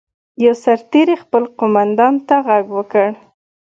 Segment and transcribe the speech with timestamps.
[0.43, 3.09] یوه سرتېري خپل قوماندان ته غږ وکړ.